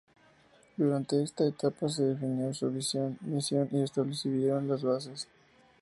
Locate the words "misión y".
3.21-3.83